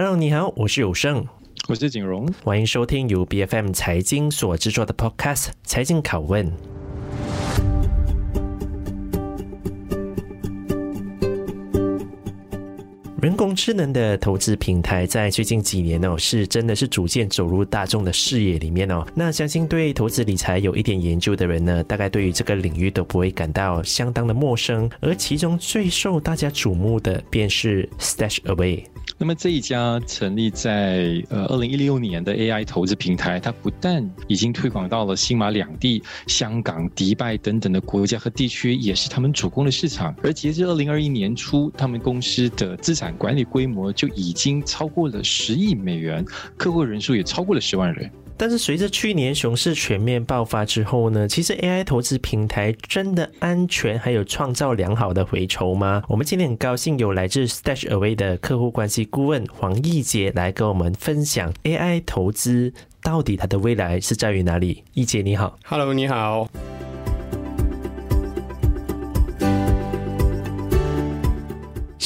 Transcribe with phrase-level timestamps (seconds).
[0.00, 1.26] Hello，你好，我是有胜，
[1.66, 6.46] 我是景荣，欢迎收听由 BFM 财经所制作的 Podcast《财经拷问》。
[13.20, 19.04] 人工智能的投资平台在最近几年哦，是真的是逐渐走入大众的视野里面哦。
[19.12, 24.88] 那相信对投资理财有一点研究的人呢，大概对于这个领域都不会感到相当的陌生。
[25.00, 28.84] 而其中最受大家瞩目的，便是 StashAway。
[29.20, 40.14] 那么这一家成立在呃二零一六年的 AI 投资平台，它不但已经推广到了新马两地、香港、迪拜等等的国家和地区，也是他们主攻的市场。
[40.22, 46.24] 而截至二零二一年初，他们公司的资产管理规模就已经超过了十亿美元，
[46.56, 48.10] 客户人数也超过了十万人。
[48.40, 56.00] 但是随着去年熊市全面爆发之后呢，其实 AI 投资平台真的安全，还有创造良好的回酬吗？
[56.08, 62.72] 我们今天很高兴有来自 StashAway 的客户关系顾问黄义杰来跟我们分享 AI 投资
[63.02, 64.84] 到底它的未来是在于哪里。
[64.94, 66.48] 义杰你好，Hello，你好。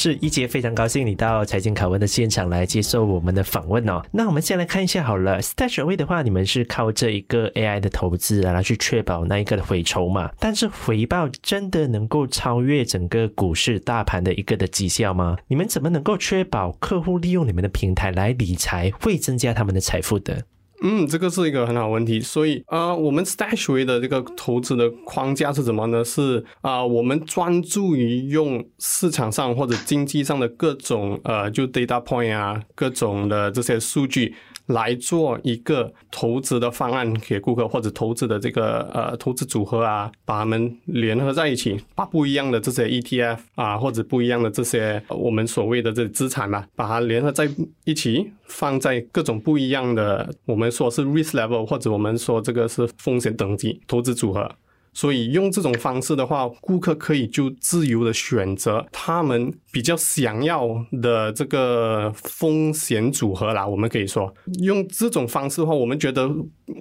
[0.03, 4.01] 是一杰，非常高兴你到财经拷问的现场来接受我们的访问哦。
[4.11, 10.29] 那我们先来看一下好了，StashAway 的话，你们是靠这一个 AI 的投资啊，来去确保那一个的回酬嘛？
[10.37, 15.37] 但是回报真的能够超越整个股市大盘的一个的绩效吗？
[15.47, 20.43] 你们怎么能够确保客户利用你们的平台来理财会增加他们的财富的？
[20.83, 22.19] 嗯，这个是一个很好问题。
[22.19, 26.03] 所以啊、呃，我们 Stashway 的这个投资的框架是什么呢？
[26.03, 34.35] 是啊、我们专注于用市场上或者经济上的各种呃，就 data point 啊，各种的这些数据。
[34.67, 47.49] 来做一个投资的方案给顾客，或者投资的这个呃投资组合啊，把它们联合在一起，把不一样的这些 ETF 啊，或者不一样的这些我们所谓的这资产嘛，把它联合在
[47.83, 54.49] 一起，放在各种不一样的我们说是 risk level，或者我们说这个是风险等级投资组合。
[54.93, 60.67] 所以用这种方式的话，顾客可以就自由的选择他们比较想要
[61.01, 63.67] 的这个风险组合啦。
[63.67, 66.29] 我们可以说，用这种方式的话，我们觉得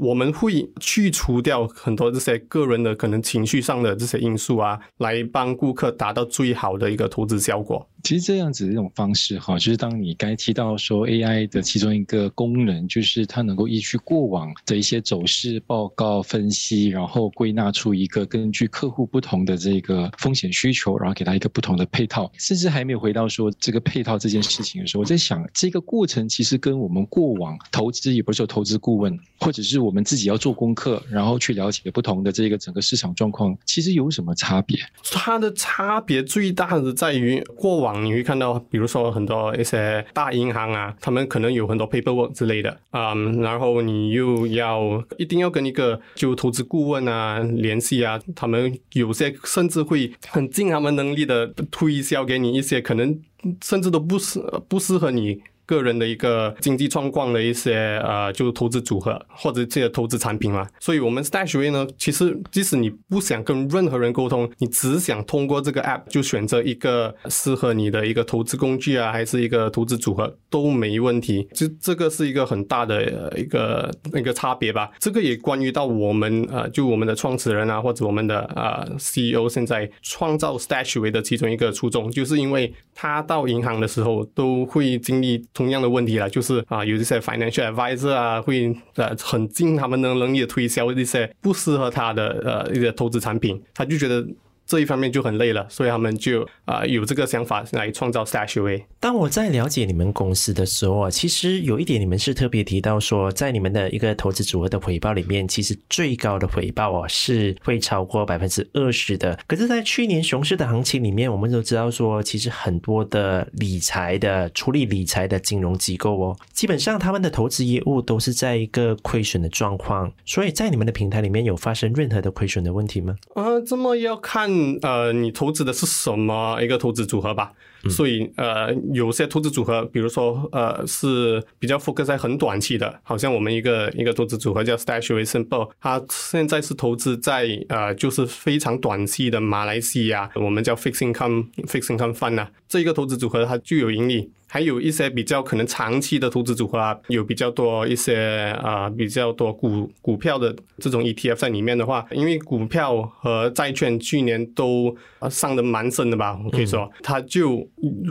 [0.00, 7.86] 我们会去除掉很多这些个人的可能情绪上的这些因素啊，来帮顾客达到最好的一个投资效果。
[8.02, 22.28] 其实这样子的一种方式哈，就是当你刚提到说 AI 的其中一个功能，就是它能够依据过往的一些走势报告分析，然后归纳出一个根据客户不同的这个风险需求，然后给他一个不同的配套。
[22.38, 34.78] 甚至还没有回到说这个配套这件事情的时候，我在想这个过程其实跟我们过往投资，也不是说投资顾问，或者是是我们自己要做功课，然后去了解不同的这个整个市场状况，其实有什么差别？
[35.10, 38.04] 它的差别最大的在于过往。
[38.04, 53.18] 你会看到，比如说很多一些大银行啊，他们可能有很多 paperwork 之类的啊，um, 然后你又要一定要跟一个就投资顾问啊联系啊，他们有些甚至会很尽他们能力的推销给你一些可能
[53.62, 55.40] 甚至都不适不适合你。
[55.72, 71.48] 个人的一个经济状况的一些呃，就是投资组合或者这些投资产品嘛，所以我们 StashAway 呢，其实即使你不想跟任何人沟通，你只想通过这个 app 就选择一个适合你的一个投资工具啊，还是一个投资组合都没问题。
[71.54, 74.90] 就这个是一个很大的一个一个差别吧。
[74.98, 85.42] 这个也关于到我们呃，就我们的创始人啊，或者我们的呃 CEO 现在创造 StashAway 的其中一个初衷，就是因为他到银行的时候都会经历。
[85.62, 94.26] 同样的问题了，就是啊，有一些 financial advisor 啊，会呃很尽他们的能力的推销一些不适合他的呃一些投资产品，他就觉得。
[94.72, 98.82] 这一方面就很累了，所以他们就啊、呃、有这个想法来创造 StashAway。
[98.98, 109.38] 当我在了解你们公司的时候啊，其实有一点你们是特别提到说，在你们的一个投资组合的回报里面，其实最高的回报哦是会超过百分之二十的。
[109.46, 120.10] 可是，在去年熊市的行情里面，我们都知道说，其实很多的理财的处理理财的金融机构哦，基本上他们的投资业务都是在一个亏损的状况。
[120.24, 123.14] 所以在你们的平台里面有发生任何的亏损的问题吗？
[123.34, 124.61] 啊，这么要看。
[124.82, 127.52] 呃，你投资的是什么一个投资组合吧？
[127.90, 144.30] 所以呃，有些投资组合，比如说呃，是比较 focus 在很短期的，好像我们一个一个投资组合叫 StashAway Simple，它现在是投资在呃，就是非常短期的马来西亚，我们叫 Fixed Income Fixed Income Fund 啊，这一个投资组合它具有盈利。
[144.52, 154.94] 还有一些比较可能长期的投资组合啊，有比较多一些啊、呃，比较多股股票的这种 ETF 在里面的话，因为股票和债券去年都
[155.30, 157.66] 上得蛮深的吧，我可以说，它就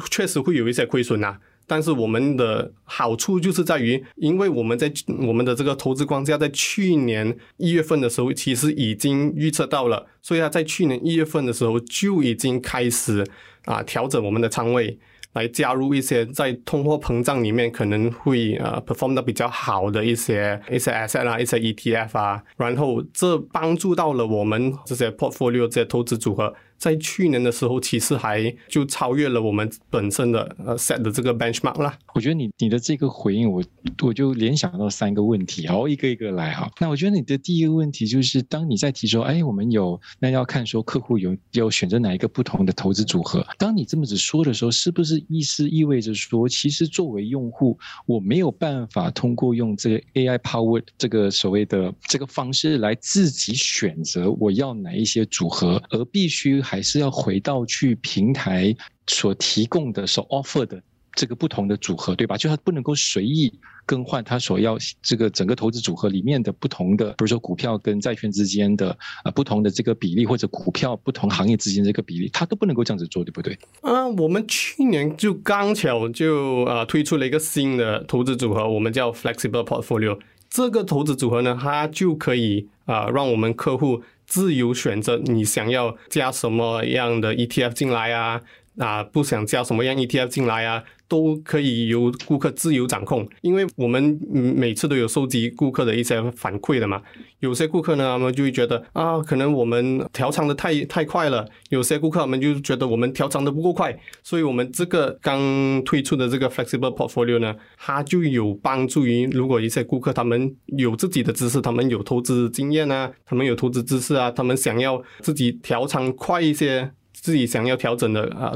[0.09, 1.37] 确实会有一些亏损呐。
[1.67, 4.91] 但是我们的好处就是在于，因为我们在
[5.25, 13.25] 我们的这个投资框架在去年一月份的时候，其实已经预测到了，所以他在去年一月份的时候就已经开始
[13.65, 14.99] 啊调整我们的仓位。
[15.33, 26.53] 来加入一些在通货膨胀里面可能会呃 perform 的比较好的一些一些 asset 啊，一些 ETF 啊，然后这帮助到了我们这些 portfolio 这些投资组合。
[26.81, 31.95] 在去年的时候，其实还就超越了我们本身的呃 set 的这个 benchmark 啦。
[32.15, 33.63] 我觉得你你的这个回应，我
[34.01, 36.67] 我就联想到三个问题，好，一个一个来哈。
[36.79, 43.45] 那我觉得你的第一个问题就是，当你在提说，哎，我们有那要看说客户有有选择哪一个不同的投资组合。
[43.59, 56.59] 当你这么子说的时候，是不是意思意味着说，其实作为用户，我没有办法通过用这个 AI power 这个所谓的这个方式来自己选择我要哪一些组合，而必须。
[56.71, 58.73] 还是要回到去平台
[59.05, 60.81] 所提供的、所 offer 的
[61.13, 62.37] 这个不同的组合，对吧？
[62.37, 63.51] 就它不能够随意
[63.85, 73.59] 更换它所要这个整个投资组合里面的不同的，比如说股票跟债券之间的啊不同的这个比例，或者股票不同行业之间这个比例，它都不能够这样子做，对不对？
[73.81, 80.17] 啊，我们去年就刚巧就啊推出了一个新的投资组合，我们叫 Flexible Portfolio。
[80.49, 84.01] 这个投资组合呢，它就可以啊让我们客户。
[84.31, 88.39] 自由选择你想要加什么样的 ETF 进来啊？
[88.81, 90.83] 啊，不想加什么样 ETF 进来啊？
[91.07, 97.01] 都可以由顾客自由掌控，因为我们每次都有收集顾客的一些反馈的嘛。
[97.39, 103.93] 有些顾客呢，他们就会觉得啊，可能我们调仓的太太快了；有些顾客他们就觉得我们调仓的不够快。
[104.23, 116.89] 所以，我们这个刚推出的这个 Flexible Portfolio 呢，它就有帮助于如果一些顾客他们有自己的知识，他们有投资经验啊，他们有投资知识啊，他们想要自己调仓快一些，
[117.21, 118.51] 自己想要调整的啊。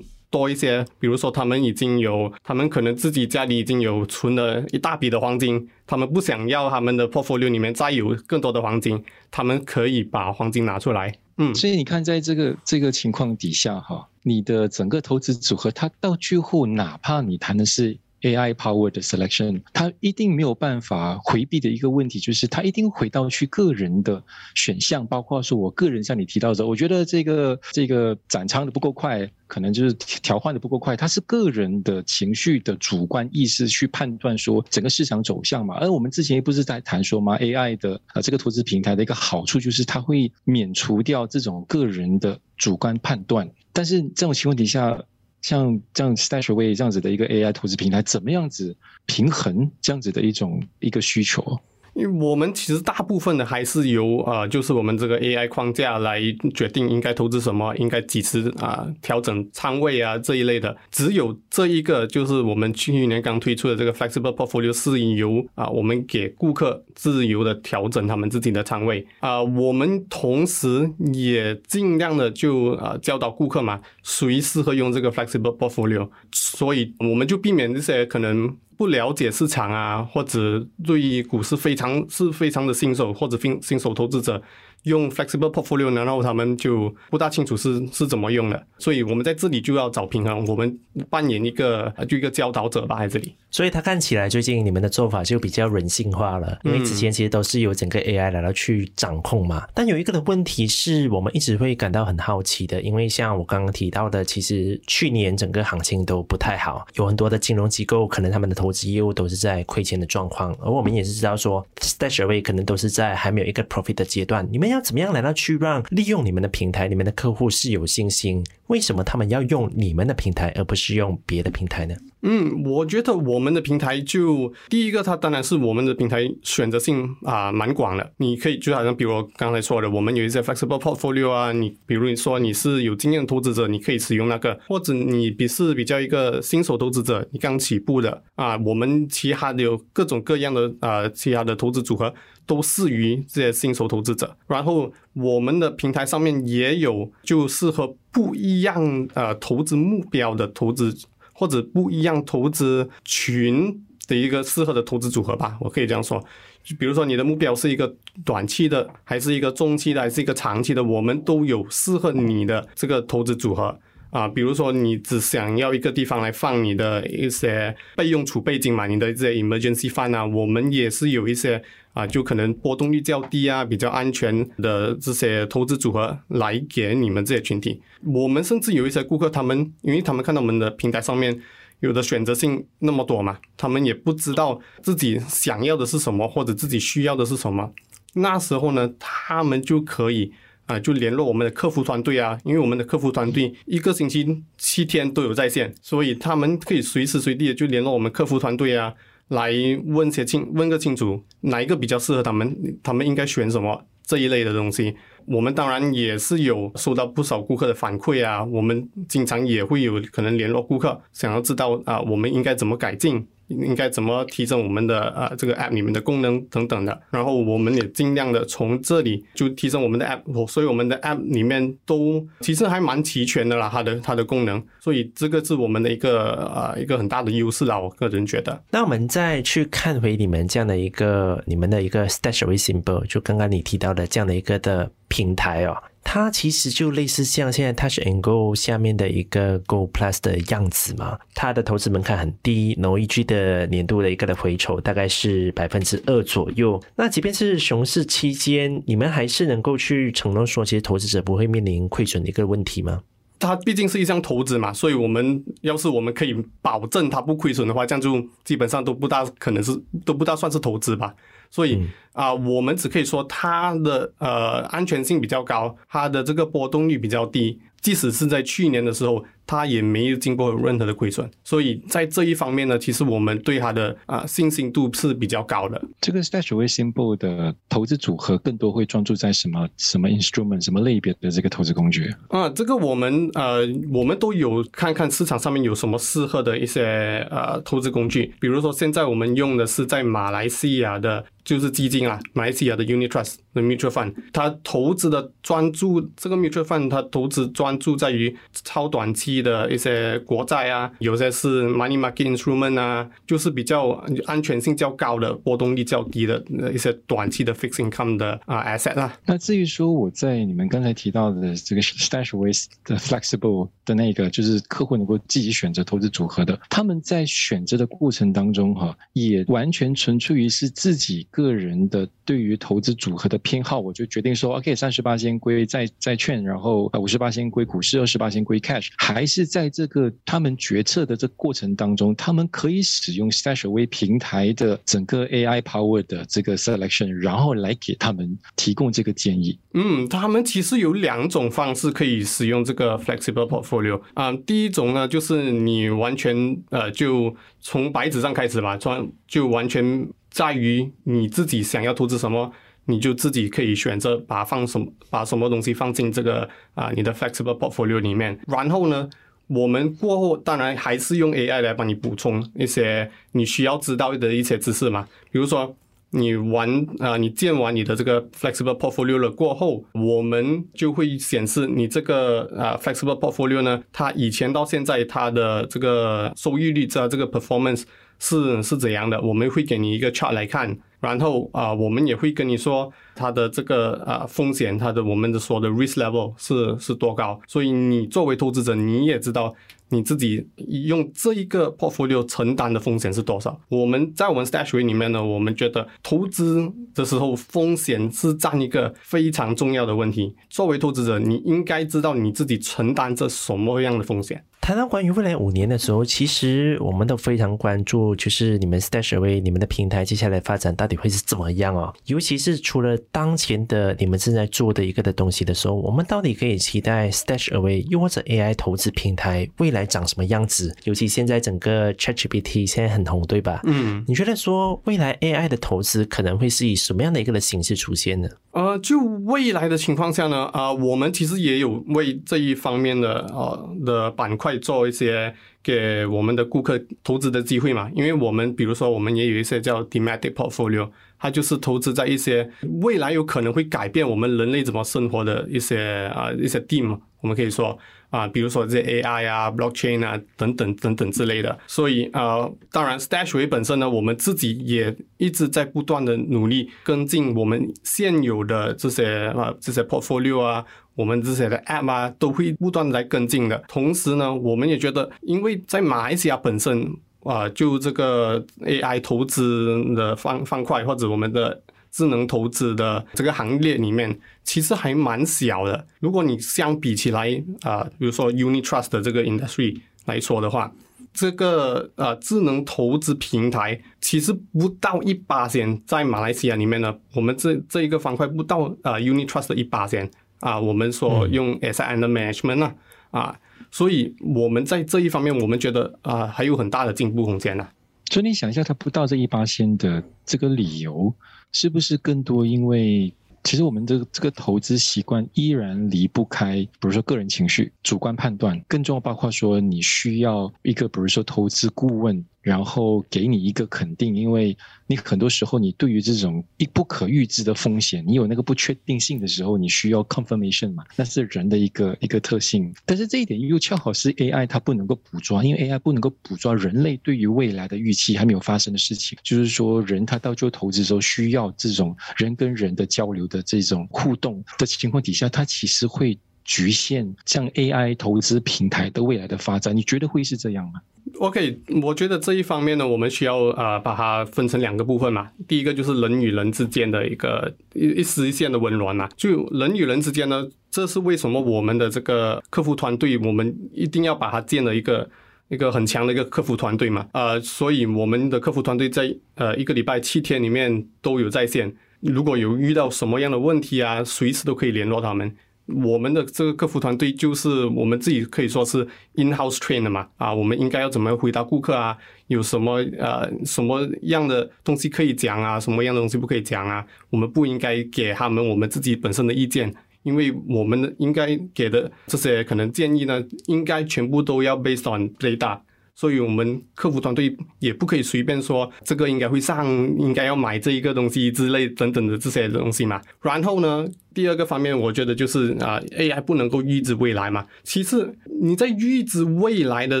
[0.28, 11.14] 多一些，比如说他们已经有，他们可能自己家里已经有存了一大笔的黄金，他们不想要他们的 portfolio 里面再有更多的黄金，他们可以把黄金拿出来。
[11.38, 17.96] 嗯，所以你看，在这个这个情况底下，哈，你的整个投资组合，它到最后，哪怕你谈的是。
[18.22, 24.22] AI powered selection，它一定没有办法回避的一个问题，就是它一定回到去个人的
[24.54, 35.76] 选项，包括说我个人像你提到的，我觉得这个这个斩仓的不够快，可能就是调换的不够快，它是个人的情绪的主观意识去判断说整个市场走向嘛。
[35.76, 44.98] 而我们之前不是在谈说吗？AI 的呃这个投资平台的一个好处就是它会免除掉这种个人的主观判断，但是这种情况底下。
[45.42, 51.60] 像这样 StashAway 这样子的一个 AI 投资平台，怎么样子平衡这样子的一种一个需求？
[51.96, 56.20] 因为我们其实大部分的还是由呃，就是我们这个 AI 框架来
[56.54, 60.76] 决定应该投资什么，应该几时啊调整仓位啊这一类的。
[60.90, 69.42] 只有这一个，就是我们去年刚推出的这个 Flexible Portfolio 是由啊，我们给顾客自由的调整他们自己的仓位啊。
[69.42, 78.54] 我们同时也尽量的就啊教导顾客嘛，谁适合用这个 Flexible Portfolio，所以我们就避免这些可能。
[78.76, 84.42] 不了解市场啊，或者对于股市非常是非常的新手或者新新手投资者。
[84.86, 90.78] 用 flexible portfolio 呢，然后他们就不大清楚是是怎么用的，所以我们在这里就要找平衡，我们
[91.10, 93.34] 扮演一个就一个教导者吧，在这里。
[93.50, 99.66] 所以他看起来最近你们的做法就比较人性化了，因为之前其实都是由整个 AI 来到去掌控嘛。
[99.74, 114.75] 但有一个的问题是我们一直会感到很好奇的，因为像我刚刚提到的，其实去年整个行情都不太好，有很多的金融机构可能他们的投资业务都是在亏钱的状况，而我们也是知道说，StashAway 可能都是在还没有一个 profit 的阶段，你们要。
[114.76, 118.44] 要怎么样来到去让利用你们的平台，你们的客户是有信心？
[118.68, 121.94] 为什么他们要用你们的平台，而不是用别的平台呢？
[122.22, 128.12] 嗯，我觉得我们的平台就第一个，它当然是我们的平台选择性啊蛮广的。
[128.16, 142.12] 你可以就好像比如刚才说的，我们有一些 flexible portfolio 啊，你比如你说你是有经验的投资者，你可以使用那个；或者你比是比较一个新手投资者，你刚起步的啊，我们其他的有各种各样的啊其他的投资组合
[142.46, 144.36] 都适于这些新手投资者。
[144.46, 150.96] 然后我们的平台上面也有就适合不一样呃投资目标的投资。
[151.38, 156.18] 或者不一样投资群的一个适合的投资组合吧，我可以这样说。
[156.64, 164.26] 就比如说你的目标是一个短期的，还是一个中期的，还是一个长期的，我们都有适合你的这个投资组合啊。
[164.26, 171.62] 比如说你只想要一个地方来放你的一些备用储备金嘛，你的这些 emergency fund 啊，我们也是有一些。
[171.96, 177.80] 啊，就可能波动率较低啊，比较安全的这些投资组合来给你们这些群体。
[178.04, 181.40] 我们甚至有一些顾客，他们因为他们看到我们的平台上面
[181.80, 187.72] 有的选择性那么多嘛，他们也不知道自己想要的是什么，或者自己需要的是什么。
[188.12, 190.30] 那时候呢，他们就可以
[190.66, 198.92] 啊、就联络我们的客服团队啊，因为我们的客服团队一个星期七天都有在线，所以他们可以随时随地的就联络我们客服团队啊，
[199.28, 199.52] 来
[199.86, 204.94] 问些清问个清楚，哪一个比较适合他们，他们应该选什么这一类的东西。
[205.26, 213.26] 我们当然也是有收到不少顾客的反馈啊，我们经常也会有可能联络顾客，想要知道啊、我们应该怎么改进。
[213.48, 228.60] 应该怎么提升我们的呃这个 app 里面的功能等等的，然后我们也尽量的从这里就提升我们的 app，所以我们的 app 里面都其实还蛮齐全的啦，它的它的功能，所以这个是我们的一个呃一个很大的优势啦，我个人觉得。
[228.70, 235.76] 那我们再去看回你们这样的一个你们的一个 StashAway Simple，就刚刚你提到的这样的一个的平台哦。
[236.08, 246.80] 它其实就类似像现在 Touch and Go 下面的一个 Go Plus 的样子嘛，它的投资门槛很低，然后一 G 的年度的一个的回酬大概是百分之二左右。
[246.94, 253.02] 那即便是熊市期间，你们还是能够去承诺说，其实投资者不会面临亏损的一个问题吗？
[253.40, 261.12] 它毕竟是一项投资嘛，所以我们要是我们可以保证它不亏损的话，这样就基本上都不大可能是都不大算是投资吧。
[261.50, 261.76] 所以
[262.12, 267.60] 啊、嗯呃，我们只可以说它的呃安全性比较高，它的这个波动率比较低。
[267.82, 271.30] 即使是在去年的时候，它也没有经过任何的亏损。
[271.44, 275.80] 所以在这一方面呢，其实我们对它的啊、呃、信心度是比较高的。
[276.00, 282.48] 这个 StashAway Simple 的投资组合更多会专注在什么什么 instrument 什么类别的这个投资工具啊？
[282.48, 283.60] 这个我们呃
[283.92, 288.34] 我们都有看看市场上面有什么适合的一些呃投资工具。
[288.40, 291.24] 比如说现在我们用的是在马来西亚的。
[291.46, 303.90] 就是基金啊，马来西亚的 Unit Trust 的 Mutual Fund，它投资的专注这个 Mutual Fund，它投资专注在于超短期的一些国债啊，有些是 Money Market Instrument 啊，就是比较
[304.24, 309.16] 安全性较高的、波动率较低的一些短期的 Fixed Income 的啊 Asset 啊。
[309.24, 321.24] 那至于说我在你们刚才提到的这个 StashAway 的 Flexible 的那个，就是客户能够自己选择投资组合的，他们在选择的过程当中哈，也完全纯粹于是自己。
[321.36, 339.58] 个人的对于投资组合的偏好，我就决定说，OK，三十八先归债债券，然后五十八先归股市，二十八先归 cash，还是在这个他们决策的这过程当中，他们可以使用 StashAway 平台的整个 AI power 的这个 selection，然后来给他们提供这个建议。
[339.74, 350.08] 嗯，他们其实有两种方式可以使用这个 flexible portfolio 啊、嗯，第一种呢，就是你完全呃就从白纸上开始吧，从就完全。
[350.36, 352.52] 在于你自己想要投资什么，
[352.84, 358.38] 你就自己可以选择把放什么，把什么东西放进这个啊、你的 flexible portfolio 里面。
[358.46, 359.08] 然后呢，
[359.46, 365.08] 我们过后当然还是用 AI 来帮你补充一些你需要知道的一些知识嘛。
[365.30, 365.74] 比如说
[366.10, 377.84] 你玩啊、你建完你的这个 flexible portfolio 了过后，我们就会显示你这个啊、flexible portfolio 呢，它以前到现在它的这个收益率在这个 performance。
[378.18, 379.20] 是是怎样的？
[379.20, 387.40] 我们会给你一个 chart 来看，然后啊、我们也会跟你说它的这个呃风险，它的我们的说的 risk level 是是多高。
[387.46, 389.54] 所以你作为投资者，你也知道
[389.90, 390.48] 你自己
[390.86, 393.60] 用这一个 portfolio 承担的风险是多少。
[393.68, 400.34] 我们在我们 statuary 里面呢，我们觉得投资的时候风险是占一个非常重要的问题。
[400.48, 404.42] 作为投资者，你应该知道你自己承担着什么样的风险。
[404.66, 411.94] 谈到关于未来五年的时候，其实我们都非常关注，就是你们 StashAway 你们的平台接下来发展到底会是怎么样哦？
[412.06, 420.74] 尤其是除了当前的你们正在做的一个的东西的时候，我们到底可以期待 StashAway 又或者 AI 投资平台未来长什么样子？
[420.82, 423.60] 尤其现在整个 ChatGPT 现在很红，对吧？
[423.66, 428.28] 嗯，你觉得说未来 AI 的投资可能会是以什么样的一个的形式出现呢？
[428.56, 434.56] 呃，就未来的情况下呢，啊、我们其实也有为这一方面的呃的板块。
[434.56, 447.78] 做一些给我们的顾客投资的机会嘛，因为我们比如说我们也有一些叫 thematic portfolio，它就是投资在一些未来有可能会改变我们人类怎么生活的一些啊一些 theme，我们可以说
[448.10, 451.58] 啊，比如说这些 AI 啊、blockchain 啊等等等等之类的。
[451.66, 460.64] 所以啊，当然 StashAway 本身呢，我们自己也一直在不断的努力跟进我们现有的这些啊这些 portfolio 啊。
[460.94, 463.62] 我们这些的 App 啊，都会不断的来跟进的。
[463.68, 466.90] 同时呢，我们也觉得，因为在马来西亚本身
[467.22, 471.60] 啊、就这个 AI 投资的方方块或者我们的
[471.96, 475.86] 智能投资的这个行列里面，其实还蛮小的。
[475.98, 480.70] 如果你相比起来啊、呃，比如说 Unit Trust 的这个 Industry 来说的话，
[481.14, 490.10] 这个呃智能投资平台其实不到一八千，在马来西亚里面呢，我们这这一个方块不到呃 Unit Trust 的一八千
[490.40, 492.74] 啊，我们所用 Asset Under Management 呢
[493.10, 493.34] 啊，
[493.70, 497.66] 所以我们在这一方面，我们觉得啊还有很大的进步空间呢。
[498.10, 501.12] 所以你想一下，他不到这一八仙的这个理由，
[501.52, 503.12] 是不是更多因为？
[503.44, 512.24] 其实我们的这个投资习惯依然离不开，比如说个人情绪、主观判断，更重要包括说你需要一个，比如说投资顾问。
[512.46, 522.72] 然后给你一个肯定，因为你很多时候你对于这种一不可预知的风险，你有那个不确定性的时候，你需要 confirmation 嘛，那是人的一个一个特性。
[522.84, 539.76] 但是这一点又恰好是 AI 它不能够捕捉，因为 AI 不能够捕捉人类对于未来的预期还没有发生的事情，就是说人他到最后投资的时候需要这种人跟人的交流的这种互动的情况底下，它其实会局限像 AI 投资平台的未来的发展。
[539.76, 540.80] 你觉得会是这样吗
[541.18, 545.28] ？OK，我觉得这一方面呢，我们需要呃把它分成两个部分嘛。
[545.46, 549.08] 第一个就是人与人之间的一个一一丝一线的温暖嘛。
[549.16, 555.08] 就人与人之间呢，这是为什么我们的这个客服团队，我们一定要把它建了一个
[555.48, 557.06] 一个很强的一个客服团队嘛。
[557.12, 565.34] 呃，所以我们的客服团队在呃一个礼拜七天里面都有在线，如果有遇到什么样的问题啊，随时都可以联络他们。
[565.66, 571.96] 我们的这个客服团队就是我们自己可以说是 in-house train 的嘛，啊，我们应该要怎么回答顾客啊？
[572.28, 575.58] 有什么呃什么样的东西可以讲啊？
[575.58, 576.84] 什么样的东西不可以讲啊？
[577.10, 585.60] 我们不应该给他们我们自己本身的意见，因为我们应该给的这些可能建议呢，应该全部都要 based on data。
[585.94, 589.66] 所以我们客服团队也不可以随便说这个应该会上，
[589.98, 593.00] 应该要买这一个东西之类等等的这些东西嘛。
[593.22, 597.44] 然后呢，第二个方面，我觉得就是啊，AI 不能够预知未来嘛。
[597.62, 600.00] 其次，你在预知未来的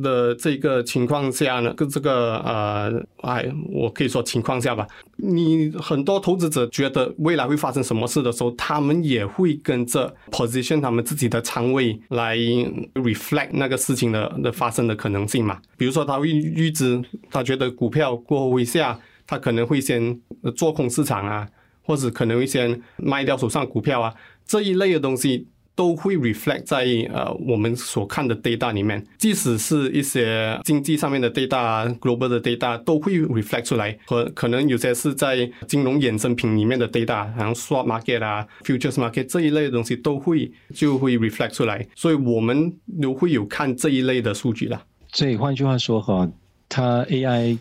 [0.00, 12.36] 的这个情况下呢，跟这个呃，哎，我可以说情况下吧，你很多投资者觉得未来会发生什么事的时候，他们也会跟着 position 他们自己的仓位来
[12.94, 15.58] reflect 那个事情的的发生的可能性嘛。
[15.76, 20.16] 比如说，他会预知，他觉得股票过后会下，他可能会先
[20.54, 21.48] 做空市场啊，
[21.82, 24.14] 或者可能会先卖掉手上股票啊，
[24.46, 39.24] 这一类的东西都会 reflect 在呃我们所看的 data 里面，即使是一些经济上面的 data、global 的 data 都会 reflect 出来，和可能有些是在金融衍生品里面的 data，然后 swap market 啊、futures market
[39.24, 44.82] 这一类的东西都会就会 reflect 出来，所以我们都会有看这一类的数据啦。
[45.12, 46.30] 所以换句话说哈，
[46.68, 47.56] 它 AI，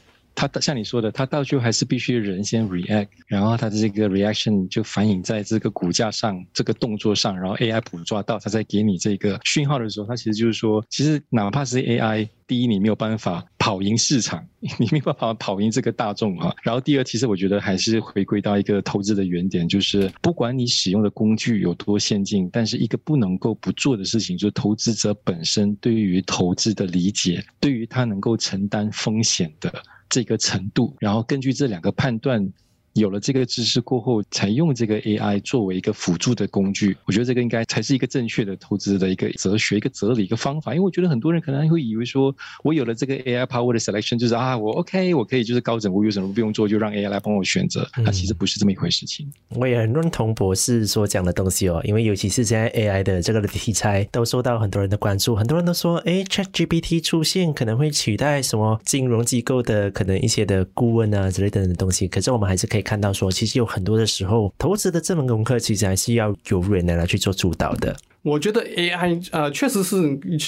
[0.47, 12.27] 它像你说的，它到最后还是必须人先 react，然后它的这个 reaction 就反映在这个股价上，这个动作上，然后 AI 捕捉到，它在给你这个讯号的时候，它其实就是说，其实哪怕是 AI。
[12.47, 14.43] 第一，你没有办法跑赢市场，
[14.79, 16.51] 你没有办法跑赢这个大众啊。
[16.63, 29.71] 然后第二，其实我觉得还是回归到一个投资的原点，就是不管你使用的工具有多先进，但是一个不能够不做的事情，就是投资者本身对于投资的理解，对于他能够承担风险的
[30.09, 32.51] 这个程度，然后根据这两个判断。
[32.93, 40.73] 有了这个知识过后，才用这个 AI 作为一个辅助的工具，我觉得这个应该才是一个正确的投资的一个哲学、一个哲理、一个方法。
[40.73, 47.87] 因为我觉得很多人可能会以为说，我有了这个 AI power 的 selection，就是啊，我 OK，我可以就是高枕无忧，什么不用做，就让 AI 来帮我选择。
[47.93, 49.31] 它其实不是这么一回事情。
[49.55, 62.07] 我也很认同博士所讲的东西哦，因为尤其是现在 AI 的这个题材都受到很多人的关注，很多人都说，哎，ChatGPT 出现可能会取代什么金融机构的可能一些的顾问啊之类等等的东西。
[62.07, 67.95] 可是我们还是可以看到说，其实有很多的时候，投资的这门功课其实还是要有人来去做主导的。
[68.21, 69.95] 我觉得 AI 呃确实是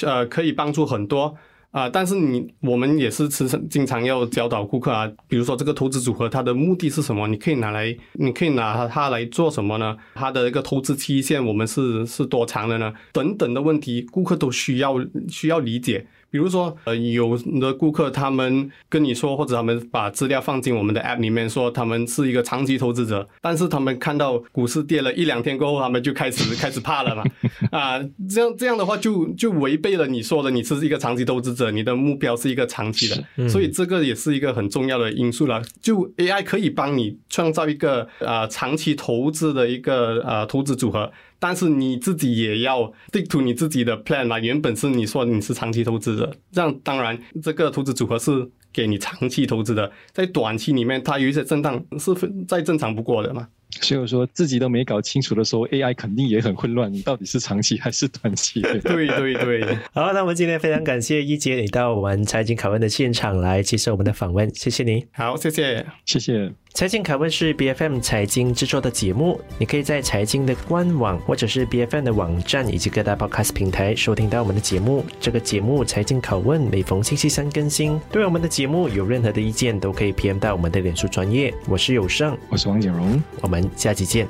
[0.05, 1.33] 呃可以帮助很多
[1.71, 7.27] 啊、但是你我们也是时常经常要教导顾客啊，比如说这个投资组合它的目的是什么？
[7.27, 9.95] 你可以拿来，你可以拿它来做什么呢？
[10.13, 12.93] 它的一个投资期限我们是是多长的呢？
[13.13, 14.95] 等等的问题，顾客都需要
[15.29, 16.05] 需要理解。
[16.29, 27.23] 比如说，呃，有的顾客他们跟你说，或者他们把资料放进我们的 App 里面，说他们是一个长期投资者，但是他们看到股市跌了一两天过后，他们就开始 开始怕了嘛，
[27.71, 35.61] 啊，这样这样的话就就违背了你说的，你是一个长期投资者，你的目标是一个长期的，所以这个也是一个很重要的因素了。
[35.81, 41.11] 就 AI 可以帮你创造一个啊、呃、长期投资的一个啊、呃、投资组合。
[41.37, 52.13] 但是你自己也要 stick to 你自己的 plan 嘛，原本是你说你是长期投资者，这样当然这个投资组合是给你长期投资的，在短期里面它有一些震荡是
[52.47, 53.47] 再正常不过的嘛。
[53.79, 56.91] 所以我说自己都没搞清楚的时候，AI 肯定也很混乱。
[56.91, 58.61] 你到底是长期还是短期？
[58.83, 59.77] 对对对。
[59.93, 65.05] 好，那我们今天非常感谢一杰你到我们财经拷问的现场来接受我们的访问，谢谢你。
[65.11, 66.51] 好，谢谢，谢谢。
[66.73, 75.05] 财经拷问是 BFM 财经制作的节目，你可以在财经的官网或者是 BFM 的网站以及各大 Podcast 平台收听到我们的节目。
[75.19, 77.99] 这个节目财经拷问每逢星期三更新。
[78.09, 81.53] 对我们的节目有任何的意见，都可以 PM 到我们的脸书专业。
[81.67, 84.27] 我是有胜，我是王景荣，我们下期见。